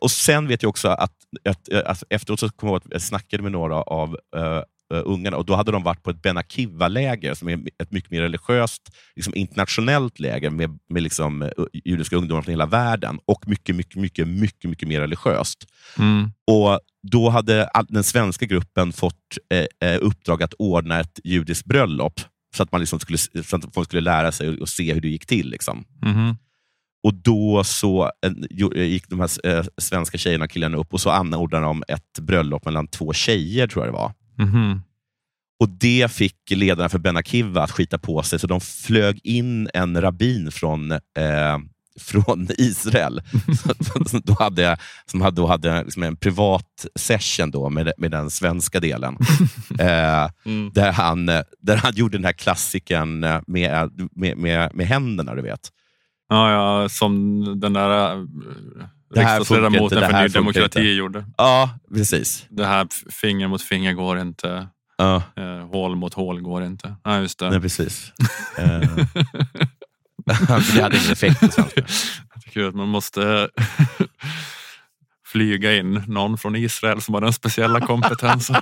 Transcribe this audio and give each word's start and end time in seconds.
Och 0.00 0.10
sen 0.10 0.48
vet 0.48 0.62
jag 0.62 0.70
också 0.70 0.88
att, 0.88 1.12
att, 1.48 1.72
att 1.72 2.02
efteråt 2.10 2.40
så 2.40 2.48
kom 2.48 2.68
jag, 2.68 2.76
att 2.76 2.86
jag 2.90 3.02
snackade 3.02 3.42
med 3.42 3.52
några 3.52 3.82
av 3.82 4.18
uh, 4.36 4.62
ungarna 5.04 5.36
och 5.36 5.44
då 5.46 5.54
hade 5.54 5.72
de 5.72 5.82
varit 5.82 6.02
på 6.02 6.10
ett 6.10 6.22
Ben 6.22 6.36
Akiva-läger, 6.36 7.34
som 7.34 7.48
är 7.48 7.58
ett 7.82 7.92
mycket 7.92 8.10
mer 8.10 8.20
religiöst, 8.20 8.82
liksom 9.16 9.34
internationellt 9.34 10.20
läger 10.20 10.50
med, 10.50 10.78
med 10.88 11.02
liksom, 11.02 11.42
uh, 11.42 11.50
judiska 11.84 12.16
ungdomar 12.16 12.42
från 12.42 12.52
hela 12.52 12.66
världen 12.66 13.18
och 13.24 13.48
mycket, 13.48 13.76
mycket, 13.76 13.96
mycket, 13.96 14.28
mycket, 14.28 14.70
mycket 14.70 14.88
mer 14.88 15.00
religiöst. 15.00 15.66
Mm. 15.98 16.30
Och 16.46 16.80
Då 17.12 17.28
hade 17.28 17.68
den 17.88 18.04
svenska 18.04 18.46
gruppen 18.46 18.92
fått 18.92 19.38
eh, 19.80 19.98
uppdrag 20.00 20.42
att 20.42 20.54
ordna 20.58 21.00
ett 21.00 21.20
judiskt 21.24 21.64
bröllop, 21.64 22.20
så 22.56 22.62
att 22.62 22.72
man 22.72 22.80
liksom 22.80 23.00
skulle, 23.00 23.18
så 23.18 23.56
att 23.56 23.74
folk 23.74 23.88
skulle 23.88 24.00
lära 24.00 24.32
sig 24.32 24.60
och 24.60 24.68
se 24.68 24.94
hur 24.94 25.00
det 25.00 25.08
gick 25.08 25.26
till. 25.26 25.50
Liksom. 25.50 25.84
Mhm. 26.02 26.36
Och 27.06 27.14
Då 27.14 27.64
så 27.64 28.10
gick 28.74 29.08
de 29.08 29.20
här 29.20 29.46
eh, 29.46 29.64
svenska 29.78 30.18
tjejerna 30.18 30.44
och 30.44 30.50
killarna 30.50 30.76
upp 30.76 30.94
och 30.94 31.00
så 31.00 31.10
anordnade 31.10 31.64
de 31.64 31.84
ett 31.88 32.18
bröllop 32.20 32.64
mellan 32.64 32.88
två 32.88 33.12
tjejer, 33.12 33.66
tror 33.66 33.84
jag 33.84 33.94
det 33.94 33.98
var. 33.98 34.12
Mhm. 34.38 34.82
Och 35.60 35.68
Det 35.68 36.12
fick 36.12 36.50
ledarna 36.50 36.88
för 36.88 36.98
Ben 36.98 37.16
Akiva 37.16 37.62
att 37.62 37.70
skita 37.70 37.98
på 37.98 38.22
sig, 38.22 38.38
så 38.38 38.46
de 38.46 38.60
flög 38.60 39.20
in 39.22 39.68
en 39.74 40.00
rabbin 40.00 40.50
från, 40.50 40.92
eh, 40.92 41.58
från 42.00 42.48
Israel, 42.58 43.22
som 44.06 44.20
då 44.24 44.36
hade, 44.38 44.76
som 45.10 45.20
hade, 45.20 45.36
då 45.36 45.46
hade 45.46 45.82
liksom 45.82 46.02
en 46.02 46.16
privat 46.16 46.86
session 46.94 47.50
då 47.50 47.70
med, 47.70 47.92
med 47.98 48.10
den 48.10 48.30
svenska 48.30 48.80
delen. 48.80 49.16
eh, 49.78 50.30
Mm. 50.44 50.70
där, 50.74 50.92
han, 50.92 51.26
där 51.60 51.76
han 51.76 51.94
gjorde 51.94 52.18
den 52.18 52.24
här 52.24 52.32
klassiken 52.32 53.20
med, 53.20 53.42
med, 53.46 53.90
med, 54.36 54.74
med 54.74 54.86
händerna, 54.86 55.34
du 55.34 55.42
vet. 55.42 55.72
Ja, 56.28 56.50
ja, 56.82 56.88
som 56.88 57.44
den 57.60 57.72
där 57.72 58.12
äh, 58.16 58.22
Det 59.14 59.20
här 59.20 59.38
riksdagsledamoten 59.38 59.82
inte, 59.84 59.94
det 59.94 60.06
för 60.06 60.12
här 60.12 60.22
Ny 60.22 60.28
funkar 60.28 60.40
Demokrati 60.40 60.78
inte. 60.78 60.88
gjorde. 60.90 61.24
Ja, 61.36 61.70
precis. 61.94 62.46
Det 62.50 62.66
här 62.66 62.86
finger 63.10 63.48
mot 63.48 63.62
finger 63.62 63.92
går 63.92 64.18
inte. 64.18 64.68
Ja, 64.98 65.22
Eh, 65.36 65.66
hål 65.68 65.96
mot 65.96 66.14
hål 66.14 66.40
går 66.40 66.64
inte. 66.64 66.94
Ja, 67.04 67.18
just 67.20 67.38
det. 67.38 67.50
nej, 67.50 67.60
precis. 67.60 68.12
Eh, 68.58 68.80
det 70.74 70.82
hade 70.82 70.96
ingen 70.96 71.12
effekt 71.12 71.40
på 71.40 71.48
svenska. 71.48 71.80
Jag 72.34 72.42
tycker 72.44 72.68
att 72.68 72.74
man 72.74 72.88
måste 72.88 73.48
flyga 75.26 75.76
in 75.76 76.02
någon 76.06 76.38
från 76.38 76.56
Israel 76.56 77.00
som 77.02 77.14
har 77.14 77.20
den 77.20 77.32
speciella 77.32 77.80
kompetensen. 77.80 78.56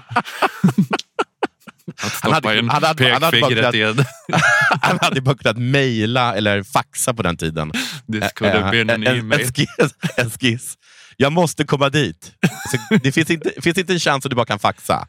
Att 2.07 2.13
Han 2.23 2.33
hade- 2.33 2.59
in 2.59 2.69
han 2.69 2.83
hade- 2.83 3.13
han 3.13 3.23
hade 3.23 3.41
bara 3.41 3.73
kunnat- 3.73 4.07
Han 4.83 4.99
hade 5.01 5.21
bara 5.21 5.37
kunnat 5.37 5.57
mejla 5.59 6.35
eller 6.35 6.63
faxa 6.63 7.15
på 7.15 7.23
den 7.23 7.37
tiden. 7.37 7.73
This 8.13 8.33
could 8.35 8.53
have 8.55 8.71
been 8.71 8.91
an 8.91 9.07
en, 9.07 9.19
email. 9.19 9.47
skiss, 9.53 9.69
en 10.17 10.31
skiss. 10.31 10.75
Jag 11.17 11.33
måste 11.33 11.65
komma 11.65 11.89
dit. 11.89 12.33
Så 12.71 12.99
det 13.03 13.13
finns 13.13 13.31
inte, 13.31 13.53
finns 13.63 13.79
inte 13.79 13.93
en 13.93 14.01
chans 14.01 14.27
att 14.27 14.31
du 14.31 14.37
bara 14.37 14.47
kan 14.47 14.59
faxa. 14.59 15.07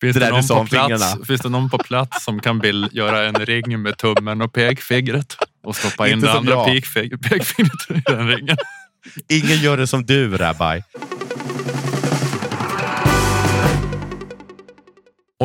Finns 0.00 0.14
det 0.16 0.20
det, 0.20 0.30
någon 0.30 0.46
på 0.48 0.64
plats, 0.66 1.16
finns 1.26 1.40
det 1.40 1.48
någon 1.48 1.70
på 1.70 1.78
plats 1.78 2.24
som 2.24 2.40
kan 2.40 2.58
bild, 2.58 2.88
göra 2.92 3.24
en 3.28 3.34
ring 3.34 3.82
med 3.82 3.98
tummen 3.98 4.42
och 4.42 4.52
pekfingret 4.52 5.36
och 5.64 5.76
stoppa 5.76 6.08
in 6.08 6.20
det 6.20 6.32
andra 6.32 6.64
pekfingret 6.64 7.20
i 7.88 8.02
den 8.06 8.28
ringen? 8.28 8.56
Ingen 9.28 9.58
gör 9.58 9.76
det 9.76 9.86
som 9.86 10.06
du, 10.06 10.36
Rabbi. 10.36 10.82